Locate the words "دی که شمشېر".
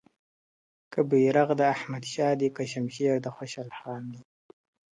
2.39-3.15